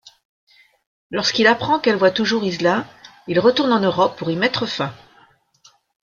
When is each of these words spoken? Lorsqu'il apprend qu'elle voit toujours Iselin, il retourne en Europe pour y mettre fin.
Lorsqu'il 1.11 1.45
apprend 1.45 1.77
qu'elle 1.79 1.95
voit 1.95 2.09
toujours 2.09 2.43
Iselin, 2.43 2.87
il 3.27 3.39
retourne 3.39 3.71
en 3.71 3.79
Europe 3.81 4.17
pour 4.17 4.31
y 4.31 4.35
mettre 4.35 4.65
fin. 4.65 4.91